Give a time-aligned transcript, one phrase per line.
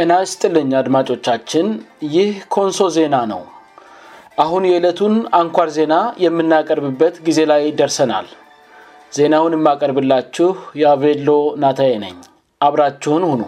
[0.00, 1.66] የናስ ጥልኝ አድማጮቻችን
[2.14, 3.40] ይህ ኮንሶ ዜና ነው
[4.44, 5.94] አሁን የዕለቱን አንኳር ዜና
[6.24, 8.26] የምናቀርብበት ጊዜ ላይ ደርሰናል
[9.16, 10.48] ዜናውን የማቀርብላችሁ
[10.82, 11.30] የአቬሎ
[11.62, 12.16] ናታይ ነኝ
[12.66, 13.42] አብራችሁን ሁኑ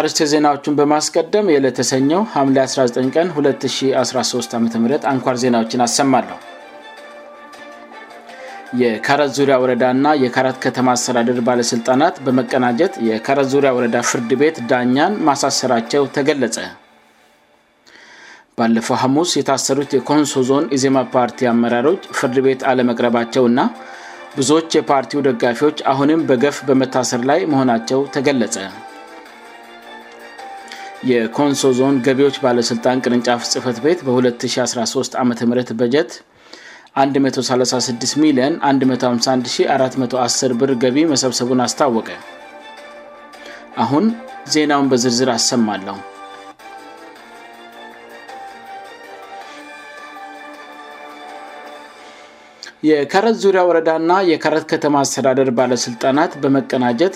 [0.00, 4.66] አርስተ ዜናዎቹን በማስቀደም የእለተሰኘው ሀም 19 ቀን 213 አም
[5.12, 6.38] አንኳር ዜናዎችን አሰማለሁ
[8.80, 16.04] የካረ ዙሪያ ወረዳእና የካረት ከተማ አስተዳደር ባለሥልጣናት በመቀናጀት የካረ ዙሪያ ወረዳ ፍርድ ቤት ዳኛን ማሳሰራቸው
[16.16, 16.56] ተገለጸ
[18.58, 23.60] ባለፈው ሐሙስ የታሰሩት የኮንሶ ዞን ኢዜማ ፓርቲ አመራሮች ፍርድ ቤት አለመቅረባቸውእና
[24.36, 28.56] ብዙዎች የፓርቲው ደጋፊዎች አሁንም በገፍ በመታሰር ላይ መሆናቸው ተገለጸ
[31.12, 35.32] የኮንሶ ዞን ገቢዎች ባለሥልጣን ቅንንጫፍ ጽፈት ቤት በ2013 ዓም
[35.82, 36.12] በጀት
[37.02, 38.24] 136ሚ
[38.64, 42.08] 151410 ብር ገቢ መሰብሰቡን አስታወቀ
[43.84, 44.04] አሁን
[44.54, 45.96] ዜናውን በዝርዝር አሰማለሁ
[52.88, 57.14] የካረት ዙሪያ ወረዳ ና የካረት ከተማ አስተዳደር ባለሥልጣናት በመቀናጀት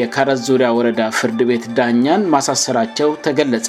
[0.00, 3.66] የካረት ዙሪያ ወረዳ ፍርድ ቤት ዳኛን ማሳሰራቸው ተገለጸ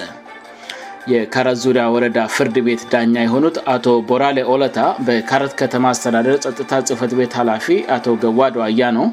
[1.14, 7.12] የካረት ዙሪያ ወረዳ ፍርድ ቤት ዳኛ የሆኑት አቶ ቦራሌ ኦለታ በካረት ከተማ አስተዳደር ጸጥታ ጽህፈት
[7.20, 9.08] ቤት ላፊ አቶ ገዋ ድዋያ ነው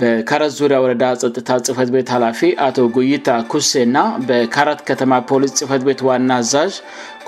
[0.00, 3.96] በካረ ዙሪያ ወረዳ ጥታ ጽህፈት ቤት ላፊ አቶ ጉይታ ኩሴና
[4.28, 6.72] በካራት ከተማ ፖሊስ ጽፈት ቤት ዋና አዛዥ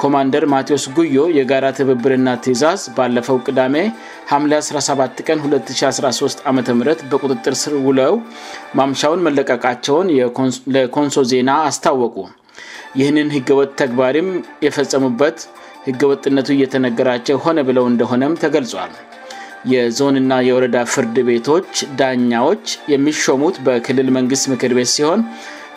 [0.02, 3.76] ኮማንደር ማቴዎስ ጉዮ የጋራ ትብብርና ትእዛዝ ባለፈው ቅዳሜ
[4.30, 6.62] ሐም 17 ቀን 2013 ዓም
[7.10, 8.16] በቁጥጥር ስር ውለው
[8.80, 10.08] ማምሻውን መለቀቃቸውን
[10.76, 12.16] ለኮንሶ ዜና አስታወቁ
[13.00, 14.28] ይህንን ህገወጥ ተግባሪም
[14.66, 15.38] የፈጸሙበት
[15.88, 18.92] ህገወጥነቱ እየተነገራቸው ሆነ ብለው እንደሆነም ተገልጿል
[19.72, 25.20] የዞንና የወረዳ ፍርድ ቤቶች ዳኛዎች የሚሾሙት በክልል መንግስት ምክር ቤት ሲሆን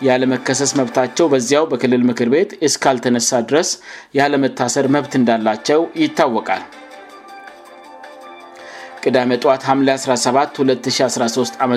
[0.08, 3.72] ያለመከሰስ መብታቸው በዚያው በክልል ምክር ቤት እስካልተነሳ ድረስ
[4.20, 6.66] ያለመታሰር መብት እንዳላቸው ይታወቃል
[9.10, 11.72] ቅዳሜ ጠዋት ም 17 2013 ዓም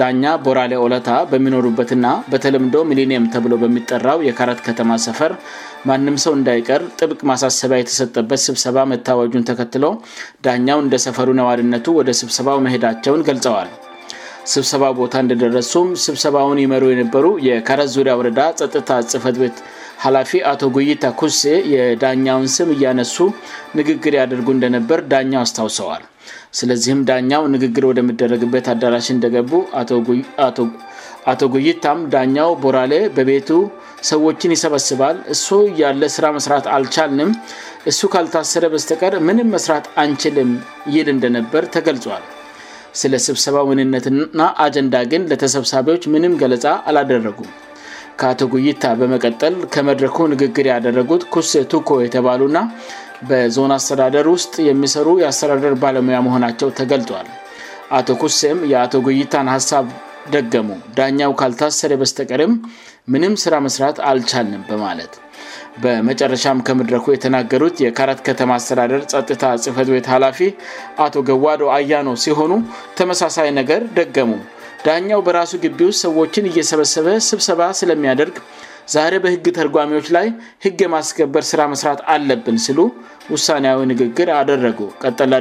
[0.00, 5.32] ዳኛ ቦራሌኦለታ በሚኖሩበት ና በተለምዶ ሚሊኒየም ተብሎ በሚጠራው የካረት ከተማ ሰፈር
[5.88, 9.84] ማንም ሰው እንዳይቀር ጥብቅ ማሳሰቢያ የተሰጠበት ስብሰባ መታወጁን ተከትሎ
[10.46, 13.70] ዳኛው እንደሰፈሩ ነዋሪነቱ ወደ ስብሰባው መሄዳቸውን ገልጸዋል
[14.54, 19.58] ስብሰባው ቦታ እንደደረሱም ስብሰባውን ይመሩ የነበሩ የካረት ዙሪያ ወረዳ ጸጥታ ጽህፈት ቤት
[20.02, 21.40] ሀላፊ አቶ ጉይታ ኩሴ
[21.72, 23.16] የዳኛውን ስም እያነሱ
[23.78, 26.02] ንግግር ያደርጉ እንደነበር ዳኛው አስታውሰዋል
[26.58, 29.50] ስለዚህም ዳኛው ንግግር ወደምደረግበት አዳራሽ እንደገቡ
[31.32, 33.50] አቶ ጉይታም ዳኛው ቦራሌ በቤቱ
[34.12, 35.48] ሰዎችን ይሰበስባል እሱ
[35.82, 37.30] ያለ ስራ መስራት አልቻንም
[37.92, 40.50] እሱ ካልታሰረ በስተቀር ምንም መስራት አንችልም
[40.94, 42.22] ይል እንደነበር ተገልጿል
[43.00, 47.50] ስለ ስብሰባ ወንነትና አጀንዳ ግን ለተሰብሳቢዎች ምንም ገለፃ አላደረጉም
[48.20, 52.58] ከአቶ ጉይታ በመቀጠል ከመድረኩ ንግግር ያደረጉት ኩሴ ቱኮ የተባሉና
[53.30, 57.26] በዞን አስተዳደር ውስጥ የሚሰሩ የአስተዳደር ባለሙያ መሆናቸው ተገልጧል
[57.98, 59.86] አቶ ኩሴም የአቶ ጉይታን ሀሳብ
[60.34, 60.68] ደገሙ
[60.98, 62.52] ዳኛው ካልታሰረ በስተቀርም
[63.12, 65.12] ምንም ስራ መስራት አልቻንም በማለት
[65.82, 70.40] በመጨረሻም ከመድረኩ የተናገሩት የካራት ከተማ አስተዳደር ጸጥታ ጽህፈት ቤት ኃላፊ
[71.06, 72.52] አቶ ገዋዶ አያኖ ሲሆኑ
[72.98, 74.32] ተመሳሳይ ነገር ደገሙ
[74.86, 78.36] ዳኛው በራሱ ግቢ ውስጥ ሰዎችን እየሰበሰበ ስብሰባ ስለሚያደርግ
[78.94, 80.26] ዛሬ በህግ ተርጓሚዎች ላይ
[80.64, 82.78] ህግ ማስከበር ስራ መስራት አለብን ስሉ
[83.34, 85.32] ውሳኔዊ ንግግር አደረጉ ቀጠለ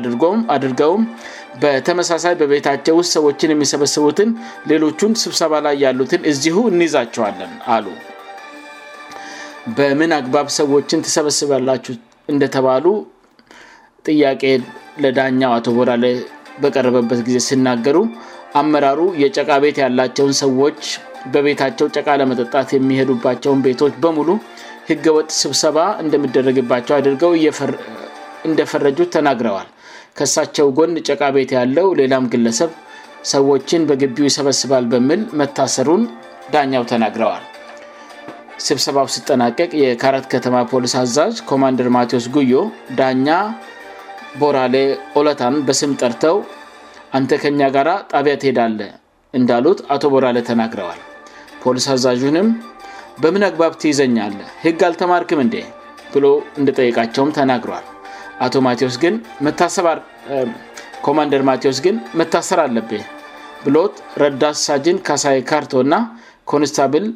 [0.55, 1.03] አድርገውም
[1.61, 4.29] በተመሳሳይ በቤታቸው ውስጥ ሰዎችን የሚሰበስቡትን
[4.71, 7.87] ሌሎቹን ስብሰባ ላይ ያሉትን እዚሁ እንይዛቸዋለን አሉ
[9.77, 11.95] በምን አግባብ ሰዎችን ተሰበስበላቸሁ
[12.33, 12.85] እንደተባሉ
[14.07, 14.43] ጥያቄ
[15.03, 15.91] ለዳኛው አቶ ቦራ
[16.63, 17.97] በቀረበበት ጊዜ ሲናገሩ
[18.59, 20.81] አመራሩ የጨቃ ቤት ያላቸውን ሰዎች
[21.33, 24.29] በቤታቸው ጨቃ ለመጠጣት የሚሄዱባቸውን ቤቶች በሙሉ
[24.91, 27.33] ህገወጥ ስብሰባ እንደምደረግባቸው አድርገው
[28.49, 29.67] እንደፈረጁት ተናግረዋል
[30.17, 32.71] ከሳቸው ጎን ጨቃ ቤት ያለው ሌላም ግለሰብ
[33.33, 36.03] ሰዎችን በግቢው ይሰበስባል በምል መታሰሩን
[36.53, 37.43] ዳኛው ተናግረዋል
[38.67, 42.55] ስብሰባው ስጠናቀቅ የካረት ከተማ ፖሊስ አዛዝ ኮማንደር ማቴዎስ ጉዮ
[42.99, 43.27] ዳኛ
[44.41, 44.75] ቦራሌ
[45.19, 46.37] ኦለታን በስም ጠርተው
[47.17, 48.81] አንተ ከኛ ጋር ጣቢያ ትሄዳለ
[49.37, 50.99] እንዳሉት አቶ ቦራላ ተናግረዋል
[51.61, 52.47] ፖሊስ አዛዡንም
[53.21, 54.35] በምን አግባብ ትይዘኛለ
[54.65, 55.55] ህግ አልተማርክም እንዴ
[56.13, 56.25] ብሎ
[56.59, 57.85] እንደጠይቃቸውም ተናግረዋል
[58.47, 62.91] አቶ ማዎስ ግታሰኮማንደር ማዎስ ግን መታሰር አለቤ
[63.65, 65.93] ብሎት ረዳሳጅን ካሳይ ካርቶእና
[66.51, 67.07] ኮንስታብል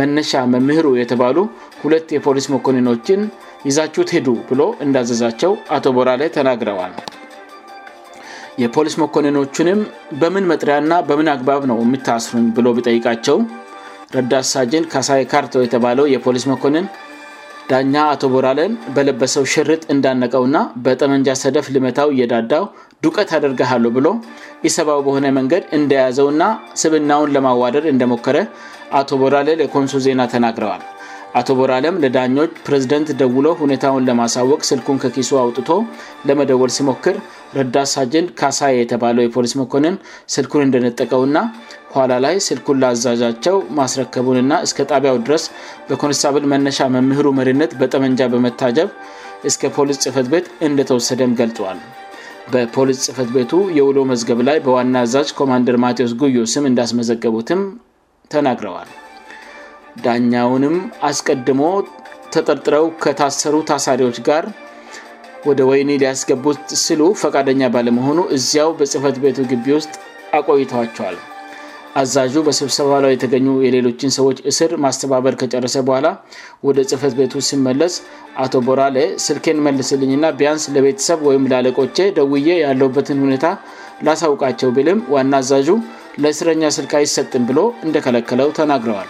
[0.00, 1.36] መነሻ መምህሩ የተባሉ
[1.84, 3.22] ሁለት የፖሊስ መኮንኖችን
[3.70, 6.92] ይዛችሁት ሄዱ ብሎ እንዳዘዛቸው አቶ ቦራላ ተናግረዋል
[8.62, 9.80] የፖሊስ መኮንኖቹንም
[10.20, 13.36] በምን መጥሪያ ና በምን አግባብ ነው የሚታስሩም ብሎ ቢጠይቃቸው
[14.16, 16.86] ረዳ ሳጅን ካሳይ ካርቶ የተባለው የፖሊስ መንን
[17.70, 22.64] ዳኛ አቶ ቦራለን በለበሰው ሽርጥ እንዳነቀውና በጠመንጃ ሰደፍ ልመታው እየዳዳው
[23.04, 24.08] ዱቀት አደርግሃሉ ብሎ
[24.66, 26.42] የሰባው በሆነ መንገድ እንደያዘውና
[26.84, 28.38] ስብናውን ለማዋደድ እንደሞከረ
[29.00, 30.82] አቶ ቦራለል ለኮንሱ ዜና ተናግረዋል
[31.38, 35.68] አቶ ቦራለም ለዳኞች ፕሬዝደንት ደውሎ ሁኔታውን ለማሳወቅ ስልኩን ከኪሱ አውጥቶ
[36.28, 37.16] ለመደወል ሲሞክር
[37.58, 39.94] ረዳሳጅን ካሳይ የተባለው የፖሊስ መኮንን
[40.34, 41.38] ስልኩን እንደነጠቀውና
[42.10, 45.44] ላ ላይ ስልኩን ለአዛዣቸው ማስረከቡን እና እስከ ጣቢያው ድረስ
[45.88, 48.88] በኮንስታብል መነሻ መምህሩ መሪነት በጠመንጃ በመታጀብ
[49.48, 51.80] እስከ ፖሊስ ጽህፈት ቤት እንደተወሰደም ገልጿል
[52.52, 57.60] በፖሊስ ጽህፈትቤቱ የውሎ መዝገብ ላይ በዋና አዛጅ ኮማንደር ማቴዎስ ጉዮስም እንዳስመዘገቡትም
[58.34, 58.90] ተናግረዋል
[60.04, 60.76] ዳኛውንም
[61.10, 61.62] አስቀድሞ
[62.34, 64.44] ተጠርጥረው ከታሰሩ ታሳሪዎች ጋር
[65.48, 69.92] ወደ ወይኒ ሊያስገቡት ስሉ ፈቃደኛ ባለመሆኑ እዚያው በጽፈት ቤቱ ግቢ ውስጥ
[70.38, 71.16] አቆይተዋቸዋል
[72.00, 76.08] አዛዡ በስብሰባ ላይ የተገኙ የሌሎችን ሰዎች እስር ማስተባበር ከጨረሰ በኋላ
[76.66, 77.94] ወደ ጽፈት ቤቱ ሲመለስ
[78.44, 83.46] አቶ ቦራሌ ስልንመልስልኝና ቢያንስ ለቤተሰብ ወይም ለአለቆቼ ደውዬ ያለውበትን ሁኔታ
[84.08, 85.70] ላሳውቃቸው ብልም ዋና አዛዡ
[86.24, 89.08] ለእስረኛ ስልክ አይሰጥም ብሎ እንደከለከለው ተናግረዋል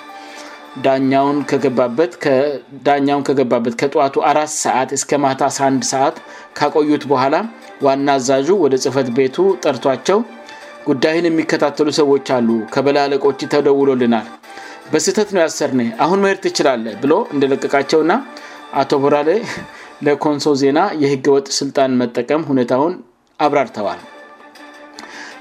[1.04, 6.16] ን ገበትዳኛውን ከገባበት ከጠዋቱ አራት ሰዓት እስከ ማታ 11 ሰዓት
[6.58, 7.34] ካቆዩት በኋላ
[7.86, 10.20] ዋና አዛዡ ወደ ጽህፈት ቤቱ ጠርቷቸው
[10.88, 14.28] ጉዳይን የሚከታተሉ ሰዎች አሉ ከበላይ አለቆች ተደውሎልናል
[14.92, 18.12] በስህተት ነው ያሰርን አሁን መድ ትችላለ ብሎ እንደለቀቃቸውና
[18.82, 19.28] አቶ ቦራሌ
[20.08, 22.94] ለኮንሶ ዜና የህገወጥ ስልጣን መጠቀም ሁኔታውን
[23.46, 24.00] አብራርተዋል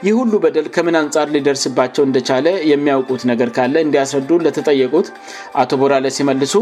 [0.06, 5.08] ይህ ሁሉ በደል ከምን አንጻር ሊደርስባቸው እንደቻለ የሚያውቁት ነገር ካለ እንዲያስረዱ ለተጠየቁት
[5.62, 6.54] አቶ ቦራላ ሲመልሱ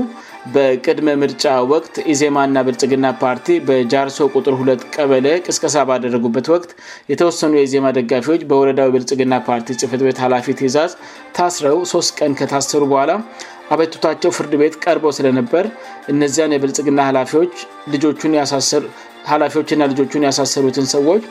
[0.56, 6.72] በቅድመ ምርጫ ወቅት ኢዜማና ብልጽግና ፓርቲ በጃርሶ ቁጥር ሁለት ቀበለ ቅስቀሳ ባደረጉበት ወቅት
[7.12, 10.94] የተወሰኑ የኢዜማ ደጋፊዎች በወረዳው የብልጽግና ፓርቲ ጽፈት ቤት ኃላፊ ትእዛዝ
[11.38, 13.12] ታስረው ሶስት ቀን ከታሰሩ በኋላ
[13.76, 15.66] አበቱታቸው ፍርድ ቤት ቀርበው ስለነበር
[16.14, 18.24] እነዚያን የብልጽግና ሀላፊዎች
[19.82, 21.24] ና ልጆቹን ያሳሰሩትን ሰዎች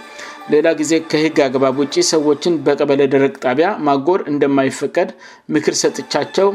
[0.52, 5.08] ሌላ ጊዜ ከህግ አግባብ ውጭ ሰዎችን በቀበለ ደረቅ ጣቢያ ማጎር እንደማይፈቀድ
[5.54, 6.48] ምክር ሰጥቻቸው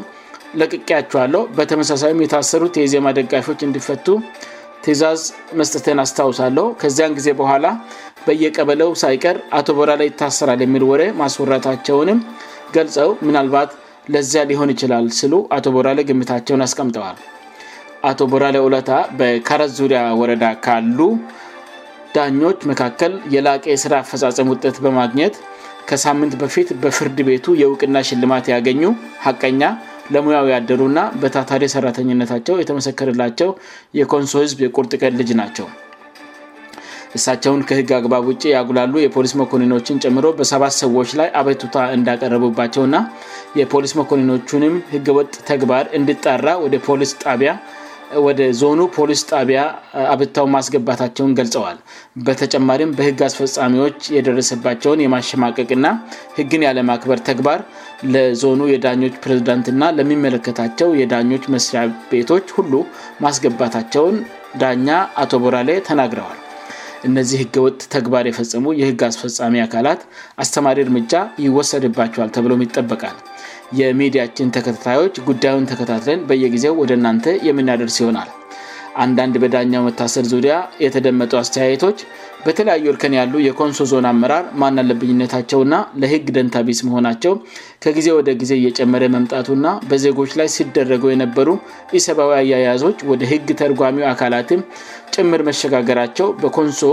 [0.59, 4.07] ለቅቄያቸዋለው በተመሳሳይም የታሰሩት የዜማ ደጋፊዎች እንዲፈቱ
[4.85, 5.21] ትእዛዝ
[5.59, 7.65] መስጠተን አስታውሳለው ከዚያን ጊዜ በኋላ
[8.25, 12.19] በየቀበለው ሳይቀር አቶ ቦራ ላ ይታሰራል የሚልወረ ማስወራታቸውንም
[12.77, 13.71] ገልጸው ምናልባት
[14.13, 17.17] ለዚያ ሊሆን ይችላል ስሉ አቶ ቦራ ላይ ግምታቸውን ያስቀምጠዋል
[18.09, 20.99] አቶ ቦራ ለለታ በካረ ዙሪያ ወረዳ ካሉ
[22.15, 25.35] ዳኞች መካከል የላቀ የስራ አፈጻፀም ውጠት በማግኘት
[25.89, 28.81] ከሳምንት በፊት በፍርድ ቤቱ የውቅና ሽልማት ያገኙ
[29.25, 29.63] ሀቀኛ
[30.13, 33.49] ለሙያው ያደሩ ና በታታሪ ሰራተኝነታቸው የተመሰከረላቸው
[33.99, 35.67] የኮንሶ ህዝብ የቁርጥ ቀድ ልጅ ናቸው
[37.17, 42.97] እሳቸውን ከህግ አግባብ ውጭ ያጉላሉ የፖሊስ መኮንችን ጨምሮ በሰባት ሰዎች ላይ አቤቱታ እንዳቀረቡባቸው እና
[43.59, 47.53] የፖሊስ መኮንኖቹንም ህገወጥ ተግባር እንድጣራ ወደ ፖሊስ ጣቢያ
[48.25, 49.61] ወደ ዞኑ ፖሊስ ጣቢያ
[50.13, 51.77] አብታው ማስገባታቸውን ገልጸዋል
[52.25, 55.87] በተጨማሪም በህግ አስፈፃሚዎች የደረሰባቸውን የማሸማቀቅና
[56.37, 57.61] ህግን ያለማክበር ተግባር
[58.13, 62.73] ለዞኑ የዳኞች ፕሬዚዳንትና ለሚመለከታቸው የዳኞች መስሪያ ቤቶች ሁሉ
[63.25, 64.15] ማስገባታቸውን
[64.63, 64.87] ዳኛ
[65.23, 66.39] አቶቦራላ ተናግረዋል
[67.09, 70.01] እነዚህ ህገወጥ ተግባር የፈጸሙ የህግ አስፈጻሚ አካላት
[70.43, 71.13] አስተማሪ እርምጃ
[71.45, 73.15] ይወሰድባቸዋል ተብሎም ይጠበቃል
[73.79, 78.29] የሚዲያችን ተከታታዮች ጉዳዩን ተከታትለን በየጊዜው ወደ እናንተ የምናደርስ ይሆናል
[79.03, 80.53] አንዳንድ በዳኛው መታሰር ዙሪያ
[80.85, 81.99] የተደመጡ አስተያየቶች
[82.45, 87.33] በተለያዩ እርከን ያሉ የኮንሶ ዞን አመራር ማናለብኝነታቸውና ለህግ ደንታቤስ መሆናቸው
[87.83, 91.49] ከጊዜ ወደ ጊዜ እየጨመረ መምጣቱ ና በዜጎች ላይ ሲደረገው የነበሩ
[91.97, 94.63] የሰብዊ አያያዞች ወደ ህግ ተርጓሚ አካላትም
[95.15, 96.89] ጭምር መሸጋገራቸው በኮንሶ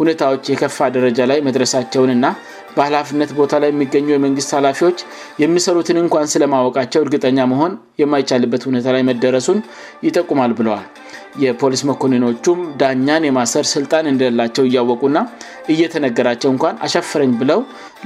[0.00, 2.30] ሁኔታዎች የከፋ ደረጃ ላይ መድረሳቸውን ና
[2.76, 4.98] በኃላፍነት ቦታ ላይ የሚገኙ የመንግስት ኃላፊዎች
[5.42, 9.58] የሚሰሩትን እንኳን ስለማወቃቸው እርግጠኛ መሆን የማይቻልበት ሁኔታ ላይ መደረሱን
[10.06, 10.84] ይጠቁማል ብለዋል
[11.44, 15.18] የፖሊስ መኮንኖቹም ዳኛን የማሰር ስልጣን እንደላቸው እያወቁእና
[15.72, 17.60] እየተነገራቸው እንኳን አሸፈረኝ ብለው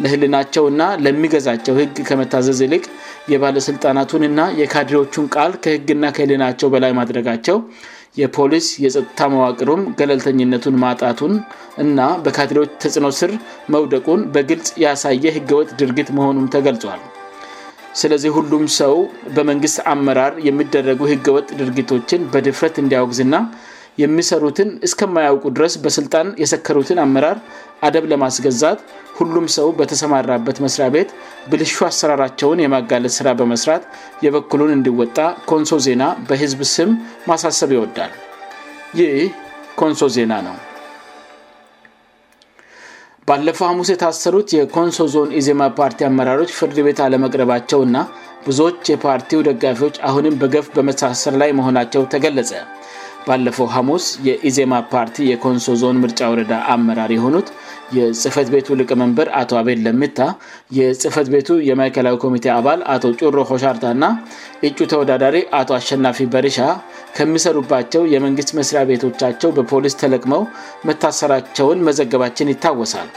[0.04, 2.84] ለህልናቸውና ለሚገዛቸው ህግ ከመታዘዝ ይልቅ
[3.34, 7.58] የባለስልጣናቱንና የካድሬዎቹን ቃል ከህግና ከህልናቸው በላይ ማድረጋቸው
[8.21, 11.35] የፖሊስ የፀጥታ መዋቅሩም ገለልተኝነቱን ማጣቱን
[11.85, 13.31] እና በካትሌዎች ተጽዕኖ ስር
[13.75, 17.00] መውደቁን በግልጽ ያሳየ ህገወጥ ድርጊት መሆኑም ተገልጿል
[18.00, 18.95] ስለዚህ ሁሉም ሰው
[19.37, 23.35] በመንግሥት አመራር የሚደረጉ ህገወጥ ድርጊቶችን በድፍረት እንዲያወግዝና
[24.00, 27.38] የሚሰሩትን እስከማያውቁ ድረስ በስልጣን የሰከሩትን አመራር
[27.87, 28.80] አደብ ለማስገዛት
[29.18, 31.11] ሁሉም ሰው በተሰማራበት መስሪያ ቤት
[31.50, 33.84] ብልሹ አሰራራቸውን የማጋለጥ ስራ በመስራት
[34.25, 35.18] የበኩሉን እንዲወጣ
[35.50, 36.90] ኮንሶ ዜና በህዝብ ስም
[37.30, 38.12] ማሳሰብ ይወዳል
[39.00, 39.16] ይህ
[39.80, 40.56] ኮንሶ ዜና ነው
[43.28, 47.96] ባለፈው ሀሙስ የታሰሩት የኮንሶ ዞን ኢዜማ ፓርቲ አመራሮች ፍርድ ቤት አለመቅረባቸውና
[48.46, 52.50] ብዙዎች የፓርቲው ደጋፊዎች አሁንም በገፍ በመሳሰር ላይ መሆናቸው ተገለጸ
[53.26, 57.49] ባለፈው ሀሙስ የኢዜማ ፓርቲ የኮንሶ ዞን ምርጫ ወረዳ አመራር የሆኑት
[57.97, 60.21] የጽህፈት ቤቱ ልቀመንበር አቶ አቤል ለምታ
[60.79, 64.05] የጽህፈት ቤቱ የማይከላዊ ኮሚቴ አባል አቶ ጩሮ ሆሻርታእና
[64.69, 66.59] እጩ ተወዳዳሪ አቶ አሸናፊ በርሻ
[67.19, 70.45] ከሚሰሩባቸው የመንግስት መስሪያ ቤቶቻቸው በፖሊስ ተለቅመው
[70.91, 73.11] መታሰራቸውን መዘገባችን ይታወሳል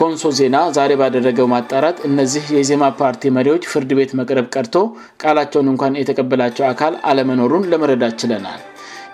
[0.00, 4.76] ኮንሶ ዜና ዛሬ ባደረገው ማጣራት እነዚህ የኢዜማ ፓርቲ መሪዎች ፍርድ ቤት መቅረብ ቀርቶ
[5.22, 8.60] ቃላቸውን እንኳን የተቀበላቸው አካል አለመኖሩን ለመረዳት ችለናል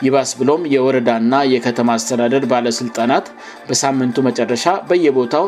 [0.07, 3.27] ይባስ ብሎም የወረዳና የከተማ አስተዳደር ባለስልጣናት
[3.69, 5.45] በሳምንቱ መጨረሻ በየቦታው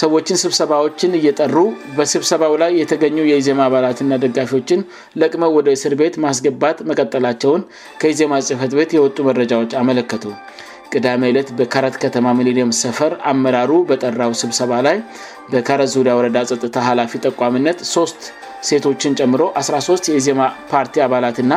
[0.00, 1.56] ሰዎችን ስብሰባዎችን እየጠሩ
[1.96, 4.80] በስብሰባው ላይ የተገኙ የኢዜማ አባላትና ደጋፊዎችን
[5.20, 7.62] ለቅመው ወደ እስር ቤት ማስገባት መቀጠላቸውን
[8.02, 10.24] ከኢዜማ ጽህፈት ቤት የወጡ መረጃዎች አመለከቱ
[10.94, 14.96] ቅዳሜ ለት በካረት ከተማ መሌሊም ሰፈር አመራሩ በጠራው ስብሰባ ላይ
[15.52, 18.14] በካረት ዙሪያ ወረዳ ጥታ ኃላፊ ጠቋሚነት ሶስ
[18.68, 20.40] ሴቶችን ጨምሮ 13 የኢዜማ
[20.70, 21.52] ፓርቲ አባላትና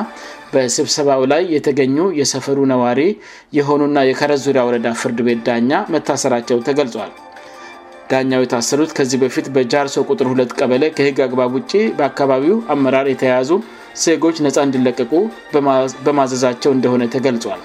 [0.54, 3.00] በስብሰባው ላይ የተገኙ የሰፈሩ ነዋሪ
[3.58, 7.12] የሆኑና የከረ ዙሪያ ወረዳ ፍርድ ቤት ዳኛ መታሰራቸው ተገልጿል
[8.12, 13.52] ዳኛው የታሰሩት ከዚህ በፊት በጃርሶ ቁጥር 2ለ ቀበለ ከህግ አግባብ ውጭ በአካባቢው አመራር የተያያዙ
[14.06, 15.14] ዜጎች ነፃ እንዲለቀቁ
[16.08, 17.60] በማዘዛቸው እንደሆነ ተገልጿል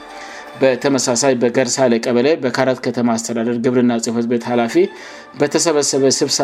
[0.62, 4.74] በተመሳሳይ በገርሳሌ ቀበለ በካራት ከተማ አስተዳደር ግብርና ጽህፈት ቤት ኃላፊ
[5.40, 6.38] በተሰበሰበ ስሰ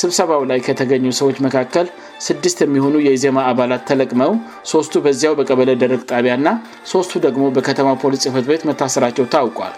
[0.00, 1.86] ስብሰባው ላይ ከተገኙ ሰዎች መካከል
[2.28, 4.32] ስድስት የሚሆኑ የሂዜማ አባላት ተለቅመው
[4.72, 6.52] ሶስቱ በዚያው በቀበለ ደረግ ጣቢያ ና
[6.92, 9.76] ሶስቱ ደግሞ በከተማ ፖሊስ ጽህፈት ቤት መታሰራቸው ታውቋል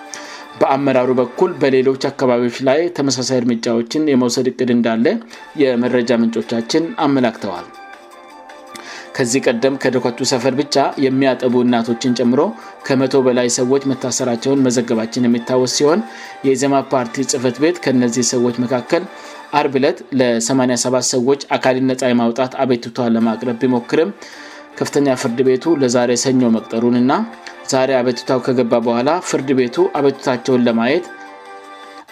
[0.62, 5.06] በአመራሩ በኩል በሌሎች አካባቢዎች ላይ ተመሳሳይ እርምጃዎችን የመውሰድ እቅድ እንዳለ
[5.64, 7.68] የመረጃ ምንጮቻችን አመላክተዋል
[9.20, 10.74] ከዚህ ቀደም ከደኳቱ ሰፈር ብቻ
[11.04, 12.40] የሚያጠቡ እናቶችን ጨምሮ
[12.86, 16.00] ከመ0 በላይ ሰዎች መታሰራቸውን መዘገባችን የሚታወስ ሲሆን
[16.48, 19.02] የዜማ ፓርቲ ጽፈት ቤት ከነዚህ ሰዎች መካከል
[19.60, 24.12] አርብ ለት ለ87 ሰዎች አካልነፃማውጣት አቤቱቷ ለማቅረብ ቢሞክርም
[24.80, 27.12] ከፍተኛ ፍርድ ቤቱ ለዛሬ ሰኞ መቅጠሩን እና
[27.74, 31.06] ዛሬ አቤቱቷ ከገባ በኋላ ፍርድ ቤቱ አቤቱታቸውን ለማየት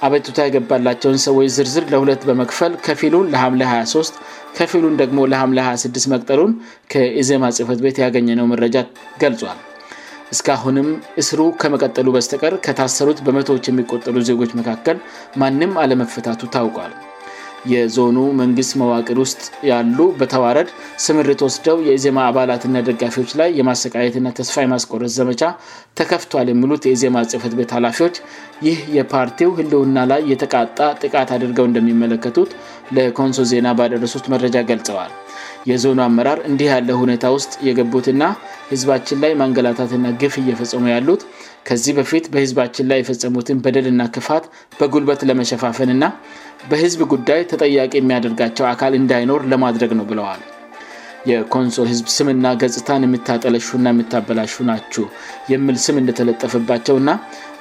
[0.06, 4.20] አበቱታ የገባላቸውን ሰዎች ዝርዝር ለሁለት በመክፈል ከፊሉን ለሐም 23
[4.58, 6.52] ከፊሉን ደግሞ ለሐም 26 መቅጠሉን
[6.94, 8.76] ከኢዜማ ጽህፈት ቤት ያገኘነው መረጃ
[9.22, 9.58] ገልጿል
[10.34, 10.88] እስካአሁንም
[11.20, 14.96] እስሩ ከመቀጠሉ በስተቀር ከታሰሩት በመቶዎች የሚቆጠሉ ዜጎች መካከል
[15.42, 16.92] ማንም አለመፈታቱ ታውቋል
[17.72, 20.68] የዞኑ መንግስት መዋቅር ውስጥ ያሉ በተዋረድ
[21.04, 25.42] ስምርት ወስደው የኢዜማ አባላትና ደጋፊዎች ላይ የማሰቃየት ና ተስፋ የማስቆረስ ዘመቻ
[26.00, 28.16] ተከፍቷል የሚሉት የኢዜማ ጽህፈት ቤት ኃላፊዎች
[28.68, 32.52] ይህ የፓርቲው ህልውና ላይ የተቃጣ ጥቃት አድርገው እንደሚመለከቱት
[32.98, 35.12] ለኮንሶ ዜና ባደረሱት መረጃ ገልጸዋል
[35.70, 38.22] የዞኑ አመራር እንዲህ ያለ ሁኔታ ውስጥ የገቡትና
[38.72, 41.22] ህዝባችን ላይ ማንገላታትና ግፍ እየፈጸሙ ያሉት
[41.68, 44.44] ከዚህ በፊት በህዝባችን ላይ የፈጸሙትን በደልና ክፋት
[44.80, 46.04] በጉልበት ለመሸፋፍንና
[46.70, 50.42] በህዝብ ጉዳይ ተጠያቂ የሚያደርጋቸው አካል እንዳይኖር ለማድረግ ነው ብለዋል
[51.30, 55.04] የኮንሶ ህዝብ ስምና ገጽታን የሚታጠለሹ እና የሚታበላሹ ናችሁ
[55.52, 57.14] የምል ስም እንደተለጠፈባቸው ና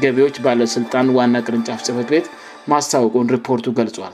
[0.05, 2.27] ገቢዎች ባለስልጣን ዋና ቅርንጫፍ ጽህፈት ቤት
[2.73, 4.13] ማስታወቁን ሪፖርቱ ገልጿል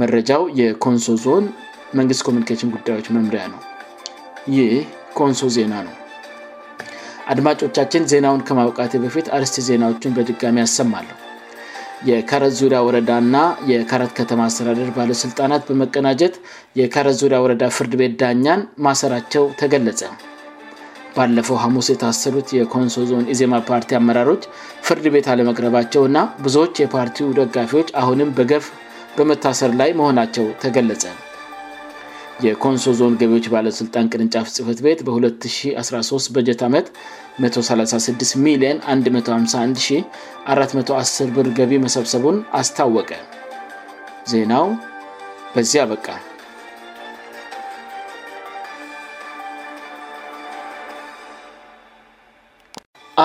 [0.00, 1.44] መረጃው የኮንሶ ዞን
[1.98, 3.60] መንግስት ኮሚኒኬሽን ጉዳዮች መምሪያ ነው
[4.56, 4.72] ይህ
[5.18, 5.96] ኮንሶ ዜና ነው
[7.32, 11.06] አድማጮቻችን ዜናውን ከማውቃቴ በፊት አርስቲ ዜናዎቹን በድጋሚ ያሰማል
[12.08, 13.36] የካረት ዙሪያ ወረዳና
[13.70, 16.34] የካረት ከተማ አስተዳደር ባለስልጣናት በመቀናጀት
[16.80, 20.00] የካረት ዙሪያ ወረዳ ፍርድ ቤት ዳኛን ማሰራቸው ተገለጸ
[21.16, 24.44] ባለፈው ሀሙስ የታሰሩት የኮንሶ ዞን ኢዜማ ፓርቲ አመራሮች
[24.88, 28.66] ፍርድ ቤት አለመቅረባቸውእና ብዙዎች የፓርቲው ደጋፊዎች አሁንም በገፍ
[29.18, 31.04] በመታሰር ላይ መሆናቸው ተገለጸ
[32.46, 36.86] የኮንሶ ዞን ገቢዎች ባለሥልጣን ቅድንጫፍ ጽህፍት ቤት በ213 በጀት ዓመት
[37.44, 43.10] 136ሚ 151410 ብር ገቢ መሰብሰቡን አስታወቀ
[44.32, 44.66] ዜናው
[45.54, 46.22] በዚያ ያበቃል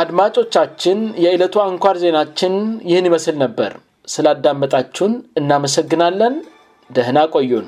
[0.01, 2.53] አድማጮቻችን የዕለቱ አንኳር ዜናችን
[2.91, 3.73] ይህን ይመስል ነበር
[4.15, 6.35] ስላዳመጣችሁን እናመሰግናለን
[6.97, 7.67] ደህና ቆዩን